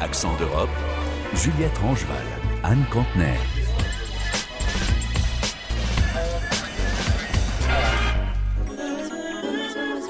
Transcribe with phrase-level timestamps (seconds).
[0.00, 0.68] Accent d'Europe,
[1.34, 2.16] Juliette Rangeval,
[2.62, 3.38] Anne Contener.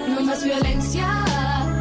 [0.08, 1.06] No más violencia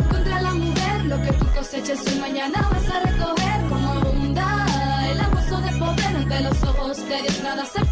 [0.10, 1.06] contra la mujer.
[1.06, 4.66] Lo que tú coseches hoy mañana vas a recoger como abunda
[5.10, 7.42] el abuso de poder ante los ojos de Dios.
[7.44, 7.85] Nada se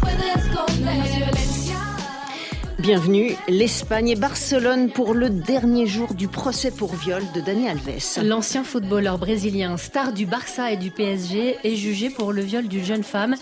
[2.84, 8.22] Bienvenue, l'Espagne et Barcelone pour le dernier jour du procès pour viol de Dani Alves.
[8.22, 12.84] L'ancien footballeur brésilien, star du Barça et du PSG, est jugé pour le viol d'une
[12.84, 13.36] jeune femme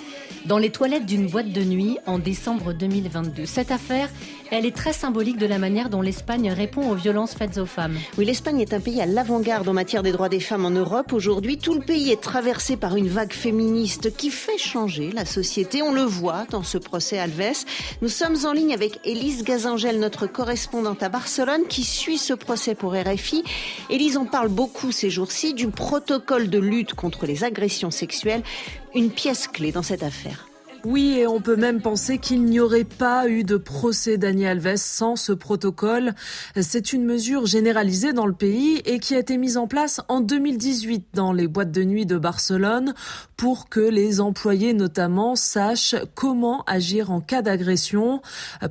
[0.47, 3.45] dans les toilettes d'une boîte de nuit en décembre 2022.
[3.45, 4.09] Cette affaire,
[4.53, 7.97] elle est très symbolique de la manière dont l'Espagne répond aux violences faites aux femmes.
[8.19, 11.15] Oui, l'Espagne est un pays à l'avant-garde en matière des droits des femmes en Europe.
[11.15, 15.81] Aujourd'hui, tout le pays est traversé par une vague féministe qui fait changer la société.
[15.81, 17.65] On le voit dans ce procès Alves.
[18.03, 22.75] Nous sommes en ligne avec Élise Gazangel, notre correspondante à Barcelone, qui suit ce procès
[22.75, 23.45] pour RFI.
[23.89, 28.43] Élise en parle beaucoup ces jours-ci du protocole de lutte contre les agressions sexuelles,
[28.95, 30.52] une pièce clé dans cette affaire.
[30.85, 34.77] Oui, et on peut même penser qu'il n'y aurait pas eu de procès Daniel Alves
[34.77, 36.13] sans ce protocole.
[36.61, 40.21] C'est une mesure généralisée dans le pays et qui a été mise en place en
[40.21, 42.95] 2018 dans les boîtes de nuit de Barcelone
[43.37, 48.21] pour que les employés notamment sachent comment agir en cas d'agression,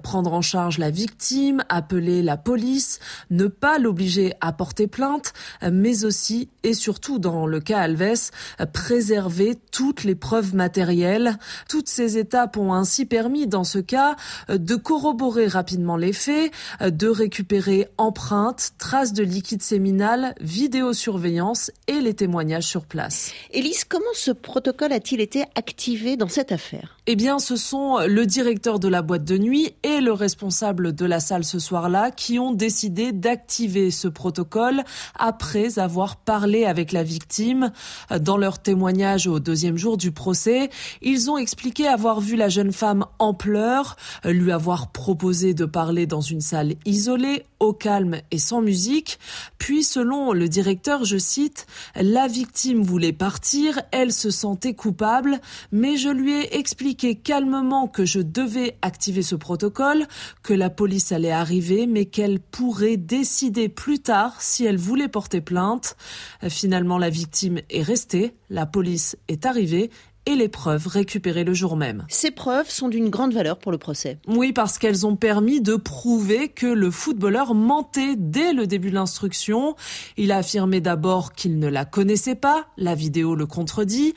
[0.03, 5.31] prendre en charge la victime, appeler la police, ne pas l'obliger à porter plainte,
[5.71, 8.31] mais aussi et surtout dans le cas Alves,
[8.73, 11.37] préserver toutes les preuves matérielles,
[11.69, 14.15] toutes ces ces étapes ont ainsi permis, dans ce cas,
[14.49, 22.15] de corroborer rapidement les faits, de récupérer empreintes, traces de liquide séminal, vidéosurveillance et les
[22.15, 23.33] témoignages sur place.
[23.51, 26.97] Élise, comment ce protocole a-t-il été activé dans cette affaire?
[27.05, 31.05] Eh bien, ce sont le directeur de la boîte de nuit et le responsable de
[31.05, 34.83] la salle ce soir-là qui ont décidé d'activer ce protocole
[35.19, 37.71] après avoir parlé avec la victime.
[38.19, 40.69] Dans leur témoignage au deuxième jour du procès,
[41.01, 46.07] ils ont expliqué avoir vu la jeune femme en pleurs, lui avoir proposé de parler
[46.07, 49.19] dans une salle isolée, au calme et sans musique.
[49.59, 55.39] Puis, selon le directeur, je cite, la victime voulait partir, elle se sentait coupable,
[55.71, 60.07] mais je lui ai expliqué calmement que je devais activer ce protocole,
[60.41, 65.41] que la police allait arriver, mais qu'elle pourrait décider plus tard si elle voulait porter
[65.41, 65.95] plainte.
[66.49, 69.91] Finalement, la victime est restée, la police est arrivée
[70.27, 72.05] et les preuves récupérées le jour même.
[72.07, 74.19] Ces preuves sont d'une grande valeur pour le procès.
[74.27, 78.95] Oui, parce qu'elles ont permis de prouver que le footballeur mentait dès le début de
[78.95, 79.75] l'instruction.
[80.17, 84.13] Il a affirmé d'abord qu'il ne la connaissait pas, la vidéo le contredit,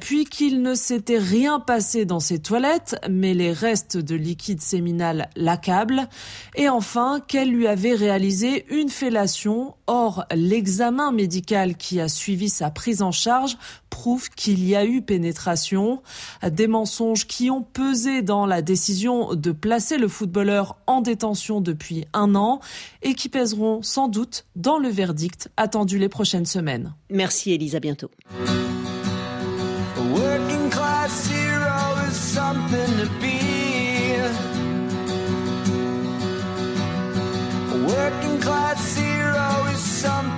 [0.00, 5.28] puis qu'il ne s'était rien passé dans ses toilettes, mais les restes de liquide séminal
[5.34, 6.08] l'accablent,
[6.54, 9.74] et enfin qu'elle lui avait réalisé une fellation.
[9.88, 13.56] Or, l'examen médical qui a suivi sa prise en charge
[13.90, 15.47] prouve qu'il y a eu pénétration.
[16.50, 22.06] Des mensonges qui ont pesé dans la décision de placer le footballeur en détention depuis
[22.12, 22.60] un an
[23.02, 26.94] et qui pèseront sans doute dans le verdict attendu les prochaines semaines.
[27.10, 28.10] Merci Elise, à bientôt.
[37.86, 40.37] Working class hero is something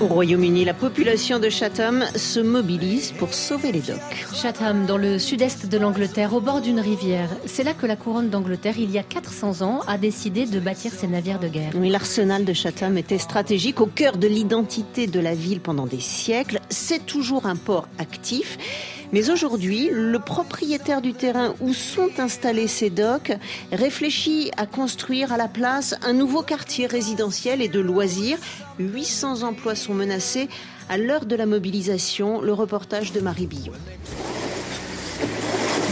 [0.00, 4.26] Au Royaume-Uni, la population de Chatham se mobilise pour sauver les docks.
[4.34, 7.28] Chatham, dans le sud-est de l'Angleterre, au bord d'une rivière.
[7.46, 10.92] C'est là que la couronne d'Angleterre, il y a 400 ans, a décidé de bâtir
[10.92, 11.72] ses navires de guerre.
[11.74, 16.00] Oui, l'arsenal de Chatham était stratégique au cœur de l'identité de la ville pendant des
[16.00, 16.60] siècles.
[16.70, 18.58] C'est toujours un port actif.
[19.14, 23.30] Mais aujourd'hui, le propriétaire du terrain où sont installés ces docks
[23.70, 28.38] réfléchit à construire à la place un nouveau quartier résidentiel et de loisirs.
[28.80, 30.48] 800 emplois sont menacés
[30.88, 32.40] à l'heure de la mobilisation.
[32.40, 33.74] Le reportage de Marie Billon.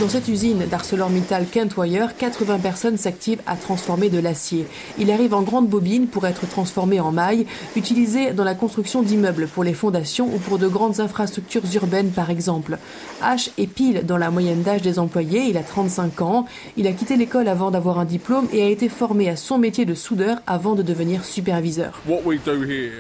[0.02, 4.66] Dans cette usine d'ArcelorMittal Kent-Wire, 80 personnes s'activent à transformer de l'acier.
[4.98, 7.46] Il arrive en grande bobine pour être transformé en maille,
[7.76, 12.30] utilisé dans la construction d'immeubles pour les fondations ou pour de grandes infrastructures urbaines par
[12.30, 12.78] exemple.
[13.22, 16.46] H est pile dans la moyenne d'âge des employés, il a 35 ans,
[16.76, 19.84] il a quitté l'école avant d'avoir un diplôme et a été formé à son métier
[19.84, 22.02] de soudeur avant de devenir superviseur.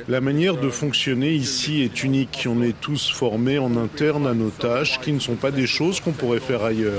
[0.06, 2.46] La manière de fonctionner ici est unique.
[2.48, 5.98] On est tous formés en interne à nos tâches qui ne sont pas des choses
[5.98, 6.91] qu'on pourrait faire ailleurs.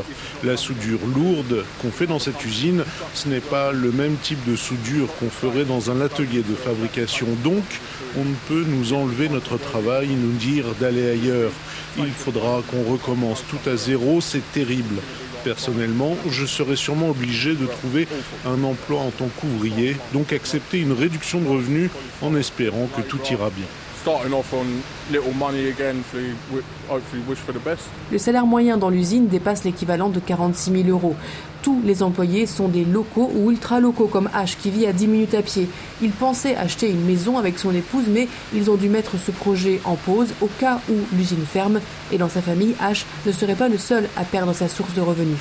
[0.44, 4.56] La soudure lourde qu'on fait dans cette usine, ce n'est pas le même type de
[4.56, 7.28] soudure qu'on ferait dans un atelier de fabrication.
[7.44, 7.64] Donc,
[8.18, 11.52] on ne peut nous enlever notre travail, nous dire d'aller ailleurs.
[11.98, 14.96] Il faudra qu'on recommence tout à zéro, c'est terrible.
[15.44, 18.08] Personnellement, je serais sûrement obligé de trouver
[18.46, 21.90] un emploi en tant qu'ouvrier, donc accepter une réduction de revenus
[22.22, 23.66] en espérant que tout ira bien.
[28.12, 31.16] Le salaire moyen dans l'usine dépasse l'équivalent de 46 000 euros.
[31.62, 35.34] Tous les employés sont des locaux ou ultra-locaux comme H qui vit à 10 minutes
[35.36, 35.70] à pied.
[36.02, 39.80] Il pensait acheter une maison avec son épouse mais ils ont dû mettre ce projet
[39.86, 41.80] en pause au cas où l'usine ferme.
[42.12, 45.02] Et dans sa famille, H ne serait pas le seul à perdre sa source de
[45.02, 45.40] revenus.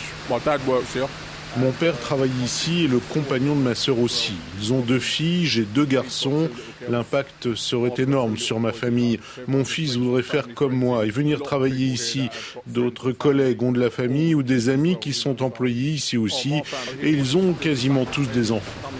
[1.58, 4.34] Mon père travaille ici et le compagnon de ma sœur aussi.
[4.60, 6.48] Ils ont deux filles, j'ai deux garçons.
[6.88, 9.20] L'impact serait énorme sur ma famille.
[9.46, 12.30] Mon fils voudrait faire comme moi et venir travailler ici.
[12.66, 16.54] D'autres collègues ont de la famille ou des amis qui sont employés ici aussi
[17.02, 18.90] et ils ont quasiment tous des enfants.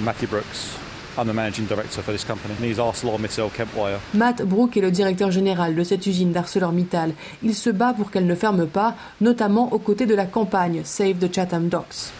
[0.00, 0.83] Matthew Brooks.
[1.16, 2.54] I'm the managing director for this company.
[2.58, 4.00] And he's ArcelorMittal Kempwire.
[4.14, 7.12] Matt Brook est le directeur général de cette usine d'ArcelorMittal.
[7.42, 11.18] Il se bat pour qu'elle ne ferme pas, notamment aux côtés de la campagne Save
[11.18, 12.12] the Chatham Docks.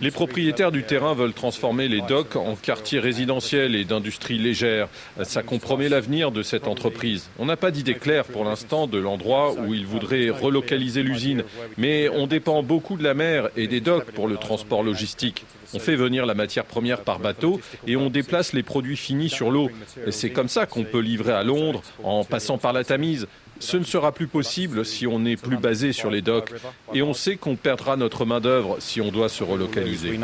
[0.00, 4.88] Les propriétaires du terrain veulent transformer les docks en quartiers résidentiels et d'industrie légère.
[5.22, 7.28] Ça compromet l'avenir de cette entreprise.
[7.38, 11.44] On n'a pas d'idée claire pour l'instant de l'endroit où ils voudraient relocaliser l'usine,
[11.76, 15.44] mais on dépend beaucoup de la mer et des docks pour le transport logistique.
[15.74, 19.50] On fait venir la matière première par bateau et on déplace les produits finis sur
[19.50, 19.70] l'eau.
[20.10, 23.26] C'est comme ça qu'on peut livrer à Londres en passant par la Tamise.
[23.60, 26.52] Ce ne sera plus possible si on n'est plus basé sur les docks.
[26.94, 30.18] Et on sait qu'on perdra notre main-d'œuvre si on doit se relocaliser.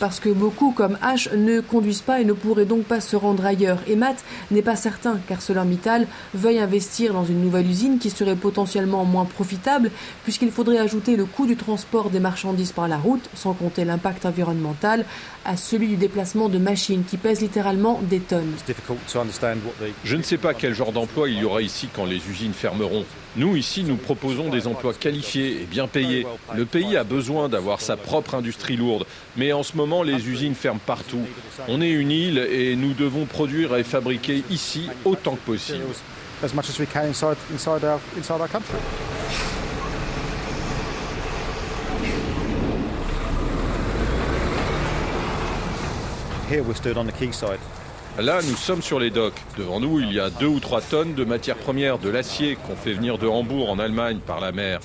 [0.00, 3.44] Parce que beaucoup, comme H, ne conduisent pas et ne pourraient donc pas se rendre
[3.44, 3.78] ailleurs.
[3.86, 9.04] Et Matt n'est pas certain qu'ArcelorMittal veuille investir dans une nouvelle usine qui serait potentiellement
[9.04, 9.90] moins profitable,
[10.24, 14.26] puisqu'il faudrait ajouter le coût du transport des marchandises par la route, sans compter l'impact
[14.26, 15.04] environnemental,
[15.44, 18.52] à celui du déplacement de machines qui pèsent littéralement des tonnes.
[20.04, 23.04] Je ne sais pas quel genre d'emploi il y aura ici quand les usines fermeront.
[23.34, 26.24] Nous, ici, nous proposons des emplois qualifiés et bien payés.
[26.54, 29.04] Le pays a besoin d'avoir sa propre industrie lourde.
[29.36, 31.22] Mais en ce moment, les usines ferment partout.
[31.66, 35.82] On est une île et nous devons produire et fabriquer ici autant que possible.
[48.18, 49.40] Là, nous sommes sur les docks.
[49.56, 52.76] Devant nous, il y a deux ou trois tonnes de matières premières, de l'acier qu'on
[52.76, 54.80] fait venir de Hambourg en Allemagne par la mer.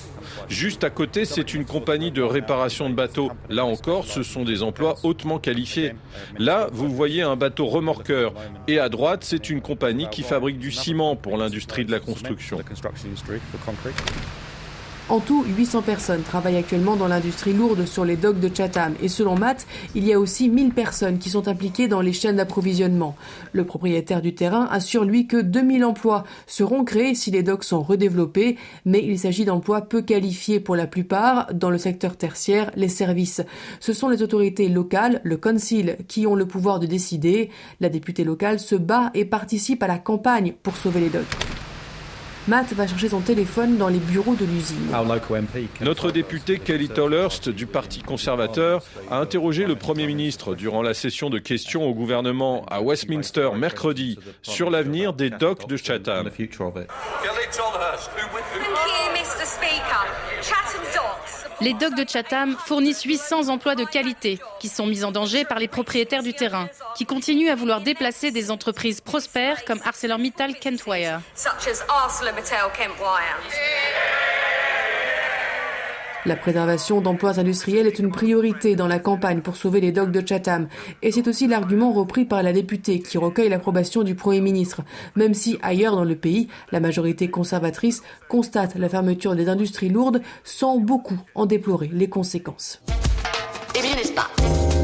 [0.48, 3.30] Juste à côté, c'est une compagnie de réparation de bateaux.
[3.50, 5.92] Là encore, ce sont des emplois hautement qualifiés.
[6.38, 8.32] Là, vous voyez un bateau remorqueur.
[8.66, 12.58] Et à droite, c'est une compagnie qui fabrique du ciment pour l'industrie de la construction.
[15.08, 18.92] En tout, 800 personnes travaillent actuellement dans l'industrie lourde sur les docks de Chatham.
[19.00, 22.36] Et selon Matt, il y a aussi 1000 personnes qui sont impliquées dans les chaînes
[22.36, 23.16] d'approvisionnement.
[23.52, 27.80] Le propriétaire du terrain assure lui que 2000 emplois seront créés si les docks sont
[27.80, 32.90] redéveloppés, mais il s'agit d'emplois peu qualifiés pour la plupart dans le secteur tertiaire, les
[32.90, 33.40] services.
[33.80, 37.48] Ce sont les autorités locales, le Council, qui ont le pouvoir de décider.
[37.80, 41.67] La députée locale se bat et participe à la campagne pour sauver les docks.
[42.48, 44.88] Matt va chercher son téléphone dans les bureaux de l'usine.
[45.82, 51.28] Notre député Kelly Tolhurst du Parti conservateur a interrogé le Premier ministre durant la session
[51.28, 56.30] de questions au gouvernement à Westminster mercredi sur l'avenir des docks de Chatham.
[61.60, 65.58] Les docks de Chatham fournissent 800 emplois de qualité qui sont mis en danger par
[65.58, 71.20] les propriétaires du terrain, qui continuent à vouloir déplacer des entreprises prospères comme ArcelorMittal Kentwire.
[76.28, 80.22] La préservation d'emplois industriels est une priorité dans la campagne pour sauver les docks de
[80.28, 80.68] Chatham.
[81.00, 84.82] Et c'est aussi l'argument repris par la députée qui recueille l'approbation du Premier ministre,
[85.16, 90.20] même si ailleurs dans le pays, la majorité conservatrice constate la fermeture des industries lourdes
[90.44, 92.82] sans beaucoup en déplorer les conséquences.
[93.74, 94.77] Eh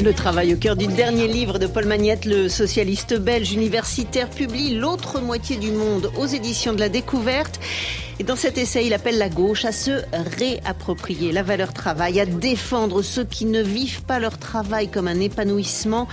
[0.00, 4.76] Le travail au cœur du dernier livre de Paul Magnette, le socialiste belge universitaire, publie
[4.76, 7.58] L'autre moitié du monde aux éditions de la découverte.
[8.20, 10.02] Et dans cet essai, il appelle la gauche à se
[10.38, 15.18] réapproprier la valeur travail, à défendre ceux qui ne vivent pas leur travail comme un
[15.18, 16.06] épanouissement,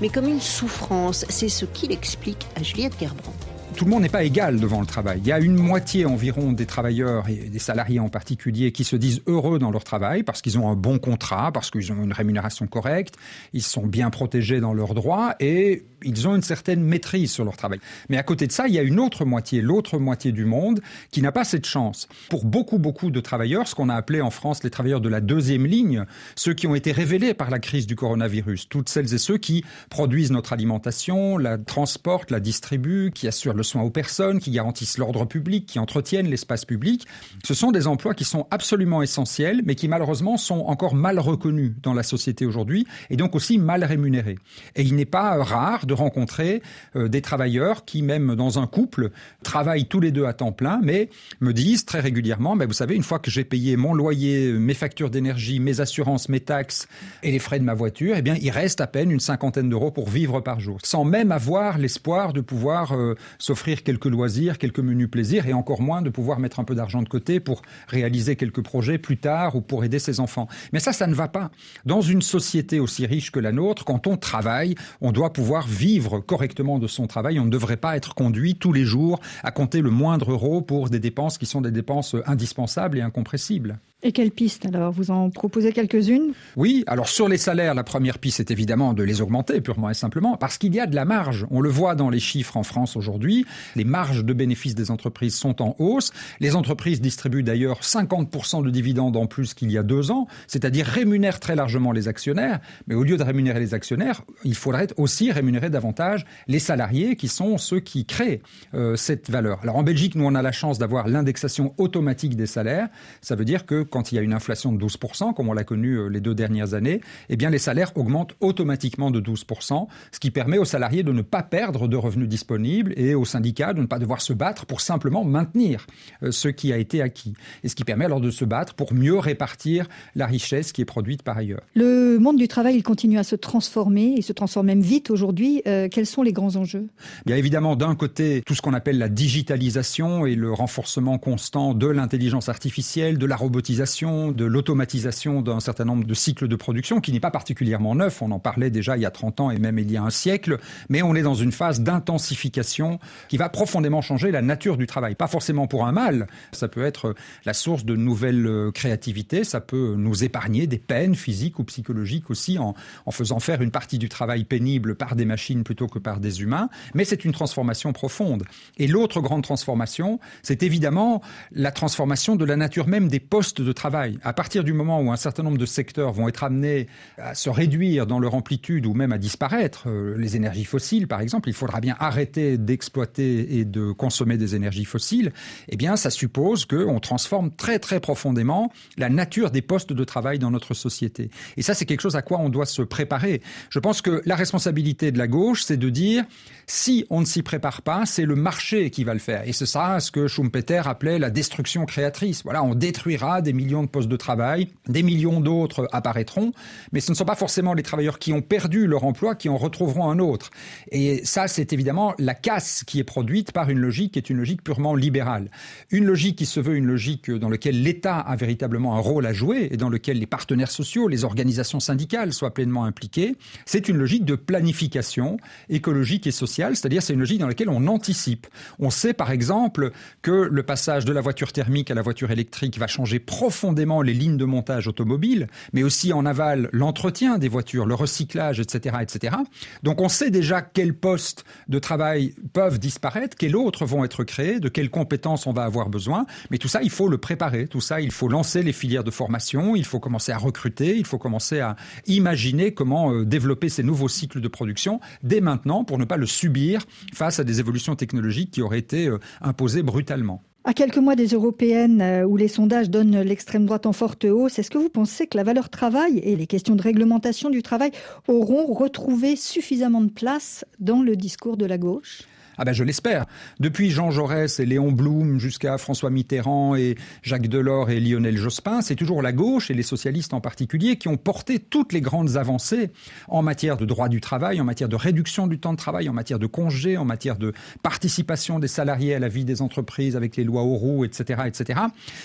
[0.00, 1.26] mais comme une souffrance.
[1.28, 3.34] C'est ce qu'il explique à Juliette Gerbrand.
[3.72, 5.20] Tout le monde n'est pas égal devant le travail.
[5.22, 8.96] Il y a une moitié environ des travailleurs et des salariés en particulier qui se
[8.96, 12.12] disent heureux dans leur travail parce qu'ils ont un bon contrat, parce qu'ils ont une
[12.12, 13.16] rémunération correcte,
[13.52, 17.56] ils sont bien protégés dans leurs droits et ils ont une certaine maîtrise sur leur
[17.56, 17.80] travail.
[18.08, 20.80] Mais à côté de ça, il y a une autre moitié, l'autre moitié du monde
[21.10, 22.08] qui n'a pas cette chance.
[22.28, 25.20] Pour beaucoup, beaucoup de travailleurs, ce qu'on a appelé en France les travailleurs de la
[25.20, 26.04] deuxième ligne,
[26.36, 29.64] ceux qui ont été révélés par la crise du coronavirus, toutes celles et ceux qui
[29.90, 34.98] produisent notre alimentation, la transportent, la distribuent, qui assurent le soin aux personnes, qui garantissent
[34.98, 37.06] l'ordre public, qui entretiennent l'espace public,
[37.44, 41.72] ce sont des emplois qui sont absolument essentiels, mais qui malheureusement sont encore mal reconnus
[41.82, 44.38] dans la société aujourd'hui et donc aussi mal rémunérés.
[44.76, 46.62] Et il n'est pas rare de rencontrer
[46.96, 49.10] euh, des travailleurs qui, même dans un couple,
[49.42, 51.08] travaillent tous les deux à temps plein, mais
[51.40, 54.74] me disent très régulièrement, ben, vous savez, une fois que j'ai payé mon loyer, mes
[54.74, 56.88] factures d'énergie, mes assurances, mes taxes
[57.22, 59.90] et les frais de ma voiture, eh bien, il reste à peine une cinquantaine d'euros
[59.90, 64.80] pour vivre par jour, sans même avoir l'espoir de pouvoir euh, s'offrir quelques loisirs, quelques
[64.80, 68.36] menus plaisirs, et encore moins de pouvoir mettre un peu d'argent de côté pour réaliser
[68.36, 70.48] quelques projets plus tard ou pour aider ses enfants.
[70.72, 71.50] Mais ça, ça ne va pas.
[71.84, 75.81] Dans une société aussi riche que la nôtre, quand on travaille, on doit pouvoir vivre
[75.82, 77.40] vivre correctement de son travail.
[77.40, 80.88] On ne devrait pas être conduit tous les jours à compter le moindre euro pour
[80.88, 83.80] des dépenses qui sont des dépenses indispensables et incompressibles.
[84.04, 84.90] Et quelles pistes alors?
[84.90, 86.32] Vous en proposez quelques-unes?
[86.56, 89.94] Oui, alors sur les salaires, la première piste est évidemment de les augmenter purement et
[89.94, 91.46] simplement parce qu'il y a de la marge.
[91.52, 93.46] On le voit dans les chiffres en France aujourd'hui.
[93.76, 96.10] Les marges de bénéfices des entreprises sont en hausse.
[96.40, 100.84] Les entreprises distribuent d'ailleurs 50% de dividendes en plus qu'il y a deux ans, c'est-à-dire
[100.84, 102.58] rémunèrent très largement les actionnaires.
[102.88, 107.28] Mais au lieu de rémunérer les actionnaires, il faudrait aussi rémunérer davantage les salariés qui
[107.28, 108.42] sont ceux qui créent
[108.74, 109.60] euh, cette valeur.
[109.62, 112.88] Alors en Belgique, nous on a la chance d'avoir l'indexation automatique des salaires.
[113.20, 115.64] Ça veut dire que quand il y a une inflation de 12%, comme on l'a
[115.64, 120.18] connu euh, les deux dernières années, eh bien les salaires augmentent automatiquement de 12%, ce
[120.18, 123.82] qui permet aux salariés de ne pas perdre de revenus disponibles et aux syndicats de
[123.82, 125.86] ne pas devoir se battre pour simplement maintenir
[126.22, 127.34] euh, ce qui a été acquis.
[127.62, 130.86] Et ce qui permet alors de se battre pour mieux répartir la richesse qui est
[130.86, 131.60] produite par ailleurs.
[131.74, 135.62] Le monde du travail, il continue à se transformer, il se transforme même vite aujourd'hui.
[135.66, 136.86] Euh, quels sont les grands enjeux?
[137.26, 141.86] Bien évidemment, d'un côté, tout ce qu'on appelle la digitalisation et le renforcement constant de
[141.86, 147.12] l'intelligence artificielle, de la robotisation de l'automatisation d'un certain nombre de cycles de production qui
[147.12, 148.22] n'est pas particulièrement neuf.
[148.22, 150.10] On en parlait déjà il y a 30 ans et même il y a un
[150.10, 150.58] siècle.
[150.88, 155.14] Mais on est dans une phase d'intensification qui va profondément changer la nature du travail.
[155.16, 156.28] Pas forcément pour un mal.
[156.52, 159.42] Ça peut être la source de nouvelles euh, créativités.
[159.42, 162.74] Ça peut nous épargner des peines physiques ou psychologiques aussi en,
[163.06, 166.42] en faisant faire une partie du travail pénible par des machines plutôt que par des
[166.42, 166.68] humains.
[166.94, 168.44] Mais c'est une transformation profonde.
[168.78, 171.20] Et l'autre grande transformation, c'est évidemment
[171.50, 174.18] la transformation de la nature même des postes de travail.
[174.22, 176.86] À partir du moment où un certain nombre de secteurs vont être amenés
[177.18, 181.20] à se réduire dans leur amplitude ou même à disparaître, euh, les énergies fossiles par
[181.20, 185.32] exemple, il faudra bien arrêter d'exploiter et de consommer des énergies fossiles,
[185.68, 190.38] eh bien ça suppose qu'on transforme très très profondément la nature des postes de travail
[190.38, 191.30] dans notre société.
[191.56, 193.42] Et ça c'est quelque chose à quoi on doit se préparer.
[193.70, 196.24] Je pense que la responsabilité de la gauche, c'est de dire
[196.66, 199.46] si on ne s'y prépare pas, c'est le marché qui va le faire.
[199.46, 202.42] Et c'est ça ce que Schumpeter appelait la destruction créatrice.
[202.44, 206.52] Voilà, on détruira des millions de postes de travail, des millions d'autres apparaîtront,
[206.92, 209.56] mais ce ne sont pas forcément les travailleurs qui ont perdu leur emploi qui en
[209.56, 210.50] retrouveront un autre.
[210.90, 214.38] Et ça, c'est évidemment la casse qui est produite par une logique qui est une
[214.38, 215.50] logique purement libérale.
[215.90, 219.32] Une logique qui se veut une logique dans laquelle l'État a véritablement un rôle à
[219.32, 223.96] jouer et dans lequel les partenaires sociaux, les organisations syndicales soient pleinement impliquées, c'est une
[223.96, 225.36] logique de planification
[225.68, 228.46] écologique et sociale, c'est-à-dire c'est une logique dans laquelle on anticipe.
[228.78, 229.90] On sait par exemple
[230.22, 234.14] que le passage de la voiture thermique à la voiture électrique va changer profondément les
[234.14, 239.34] lignes de montage automobile, mais aussi en aval l'entretien des voitures, le recyclage, etc., etc.
[239.82, 244.60] Donc on sait déjà quels postes de travail peuvent disparaître, quels autres vont être créés,
[244.60, 246.24] de quelles compétences on va avoir besoin.
[246.52, 247.66] Mais tout ça, il faut le préparer.
[247.66, 251.04] Tout ça, il faut lancer les filières de formation, il faut commencer à recruter, il
[251.04, 251.74] faut commencer à
[252.06, 256.26] imaginer comment euh, développer ces nouveaux cycles de production dès maintenant pour ne pas le
[256.26, 260.44] subir face à des évolutions technologiques qui auraient été euh, imposées brutalement.
[260.64, 264.60] À quelques mois des européennes euh, où les sondages donnent l'extrême droite en forte hausse,
[264.60, 267.90] est-ce que vous pensez que la valeur travail et les questions de réglementation du travail
[268.28, 272.22] auront retrouvé suffisamment de place dans le discours de la gauche?
[272.58, 273.26] Ah ben je l'espère.
[273.60, 278.82] Depuis Jean Jaurès et Léon Blum jusqu'à François Mitterrand et Jacques Delors et Lionel Jospin,
[278.82, 282.36] c'est toujours la gauche et les socialistes en particulier qui ont porté toutes les grandes
[282.36, 282.90] avancées
[283.28, 286.12] en matière de droit du travail, en matière de réduction du temps de travail, en
[286.12, 290.36] matière de congés, en matière de participation des salariés à la vie des entreprises avec
[290.36, 291.80] les lois Auroux, etc., etc.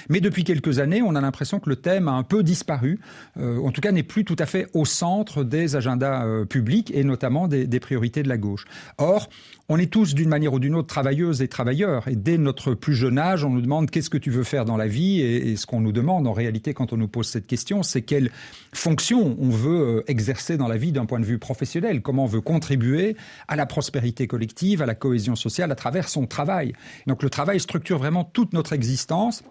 [0.10, 3.00] Mais depuis quelques années, on a l'impression que le thème a un peu disparu,
[3.38, 6.92] euh, en tout cas n'est plus tout à fait au centre des agendas euh, publics
[6.94, 8.66] et notamment des, des priorités de la gauche.
[8.98, 9.30] Or,
[9.70, 12.08] on est tous d'une manière ou d'une autre travailleuses et travailleurs.
[12.08, 14.78] Et dès notre plus jeune âge, on nous demande qu'est-ce que tu veux faire dans
[14.78, 17.84] la vie et, ce qu'on nous demande en réalité quand on nous pose cette question,
[17.84, 18.32] c'est quelle
[18.74, 22.28] fonction on veut euh, exercer dans la vie d'un point de vue professionnel, comment on
[22.28, 26.74] veut contribuer à la prospérité collective, à la cohésion sociale à travers son travail.
[27.06, 29.44] Donc le travail structure vraiment toute notre existence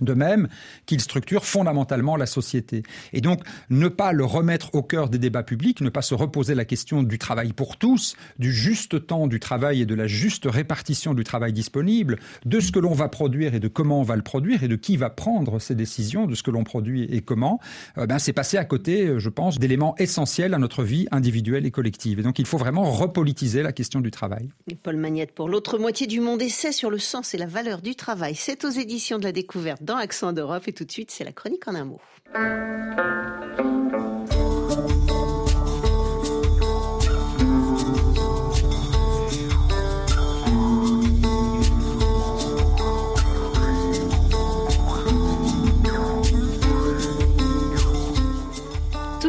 [0.00, 0.48] de même
[0.86, 2.82] qu'il structure fondamentalement la société.
[3.12, 3.40] Et donc,
[3.70, 7.02] ne pas le remettre au cœur des débats publics, ne pas se reposer la question
[7.02, 11.24] du travail pour tous, du juste temps du travail et de la juste répartition du
[11.24, 14.62] travail disponible, de ce que l'on va produire et de comment on va le produire
[14.62, 17.60] et de qui va prendre ces décisions de ce que l'on produit et comment,
[17.96, 21.66] euh, ben, c'est passer à côté, euh, je pense, d'éléments essentiels à notre vie individuelle
[21.66, 22.20] et collective.
[22.20, 24.48] Et donc, il faut vraiment repolitiser la question du travail.
[24.82, 27.94] Paul Magnette pour l'autre moitié du monde essai sur le sens et la valeur du
[27.94, 28.34] travail.
[28.34, 30.68] C'est aux éditions de la découverte dans Accent d'Europe.
[30.68, 32.00] Et tout de suite, c'est la chronique en un mot.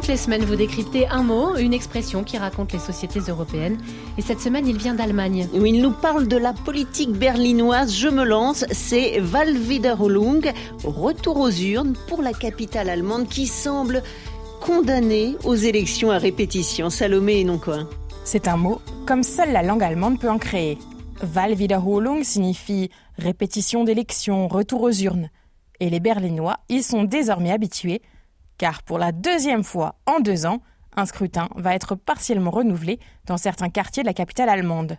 [0.09, 3.77] Les semaines, vous décryptez un mot, une expression qui raconte les sociétés européennes.
[4.17, 5.47] Et cette semaine, il vient d'Allemagne.
[5.53, 7.93] Oui, il nous parle de la politique berlinoise.
[7.95, 10.51] Je me lance, c'est Wahlwiederholung,
[10.83, 14.01] retour aux urnes pour la capitale allemande qui semble
[14.61, 16.89] condamnée aux élections à répétition.
[16.89, 17.87] Salomé et non quoi
[18.23, 20.79] C'est un mot comme seule la langue allemande peut en créer.
[21.35, 22.89] Wahlwiederholung signifie
[23.19, 25.29] répétition d'élections, retour aux urnes.
[25.79, 28.01] Et les Berlinois y sont désormais habitués
[28.59, 30.61] car pour la deuxième fois en deux ans,
[30.95, 34.97] un scrutin va être partiellement renouvelé dans certains quartiers de la capitale allemande.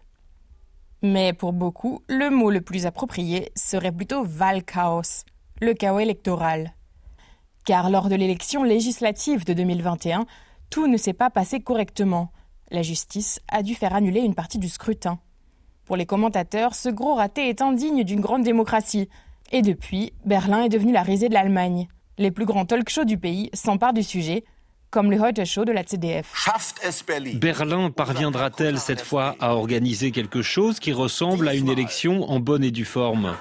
[1.02, 5.25] Mais pour beaucoup, le mot le plus approprié serait plutôt Wahlchaos,
[5.61, 6.75] le chaos électoral.
[7.67, 10.25] Car lors de l'élection législative de 2021,
[10.71, 12.33] tout ne s'est pas passé correctement.
[12.71, 15.19] La justice a dû faire annuler une partie du scrutin.
[15.85, 19.09] Pour les commentateurs, ce gros raté est indigne d'une grande démocratie.
[19.52, 21.88] Et depuis, Berlin est devenu la risée de l'Allemagne
[22.20, 24.44] les plus grands talk shows du pays s'emparent du sujet,
[24.90, 26.30] comme le Heute Show de la CDF.
[27.34, 27.90] Berlin.
[27.90, 32.70] Parviendra-t-elle cette fois à organiser quelque chose qui ressemble à une élection en bonne et
[32.70, 33.35] due forme?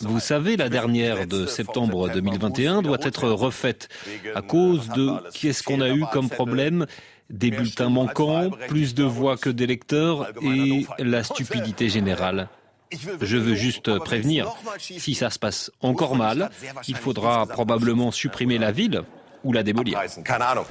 [0.00, 3.88] Vous savez, la dernière de septembre 2021 doit être refaite.
[4.34, 6.86] À cause de qu'est-ce qu'on a eu comme problème?
[7.30, 12.48] Des bulletins manquants, plus de voix que d'électeurs et la stupidité générale.
[12.92, 16.50] Je veux juste prévenir, si ça se passe encore mal,
[16.88, 19.02] il faudra probablement supprimer la ville
[19.44, 20.00] ou la démolir.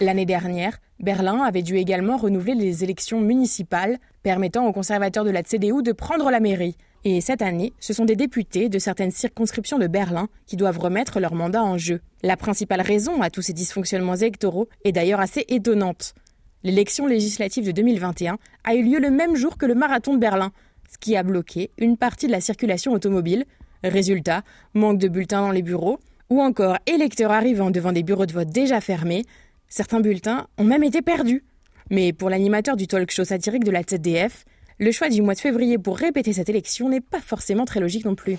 [0.01, 5.43] L'année dernière, Berlin avait dû également renouveler les élections municipales, permettant aux conservateurs de la
[5.43, 6.75] CDU de prendre la mairie.
[7.03, 11.19] Et cette année, ce sont des députés de certaines circonscriptions de Berlin qui doivent remettre
[11.19, 12.01] leur mandat en jeu.
[12.23, 16.15] La principale raison à tous ces dysfonctionnements électoraux est d'ailleurs assez étonnante.
[16.63, 20.51] L'élection législative de 2021 a eu lieu le même jour que le marathon de Berlin,
[20.91, 23.45] ce qui a bloqué une partie de la circulation automobile.
[23.83, 24.43] Résultat,
[24.73, 28.49] manque de bulletins dans les bureaux, ou encore électeurs arrivant devant des bureaux de vote
[28.49, 29.25] déjà fermés.
[29.67, 31.43] Certains bulletins ont même été perdus.
[31.91, 34.45] Mais pour l'animateur du talk show satirique de la ZDF,
[34.77, 38.05] le choix du mois de février pour répéter cette élection n'est pas forcément très logique
[38.05, 38.37] non plus.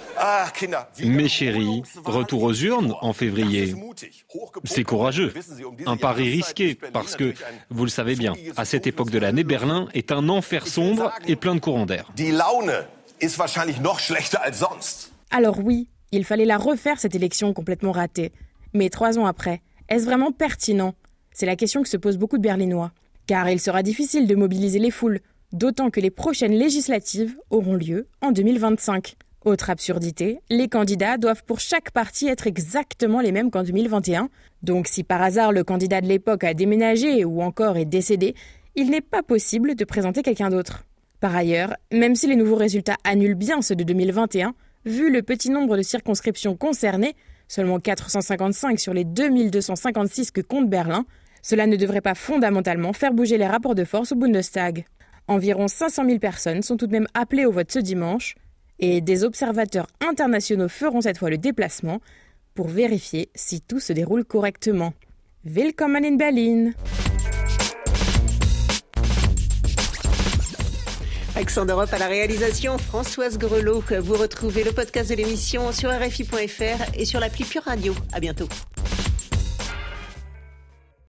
[1.05, 3.75] Mes chéris, retour aux urnes en février.
[4.65, 5.33] C'est courageux.
[5.87, 7.33] Un pari risqué parce que,
[7.71, 11.37] vous le savez bien, à cette époque de l'année, Berlin est un enfer sombre et
[11.37, 12.13] plein de courants d'air.
[15.31, 18.33] Alors oui, il fallait la refaire cette élection complètement ratée.
[18.75, 20.95] Mais trois ans après, est-ce vraiment pertinent?
[21.33, 22.93] C'est la question que se posent beaucoup de Berlinois.
[23.27, 25.21] Car il sera difficile de mobiliser les foules,
[25.53, 29.17] d'autant que les prochaines législatives auront lieu en 2025.
[29.45, 34.29] Autre absurdité, les candidats doivent pour chaque parti être exactement les mêmes qu'en 2021.
[34.63, 38.35] Donc si par hasard le candidat de l'époque a déménagé ou encore est décédé,
[38.75, 40.85] il n'est pas possible de présenter quelqu'un d'autre.
[41.21, 44.55] Par ailleurs, même si les nouveaux résultats annulent bien ceux de 2021,
[44.85, 47.15] vu le petit nombre de circonscriptions concernées,
[47.49, 51.05] seulement 455 sur les 2256 que compte Berlin,
[51.43, 54.87] cela ne devrait pas fondamentalement faire bouger les rapports de force au Bundestag.
[55.29, 58.37] Environ 500 000 personnes sont tout de même appelées au vote ce dimanche,
[58.79, 62.01] et des observateurs internationaux feront cette fois le déplacement
[62.55, 64.93] pour vérifier si tout se déroule correctement.
[65.45, 66.73] Willkommen in Berlin!
[71.35, 73.83] Accent d'Europe à la réalisation, Françoise Grelot.
[74.01, 77.95] Vous retrouvez le podcast de l'émission sur RFI.fr et sur l'appli Pure Radio.
[78.13, 78.49] À bientôt.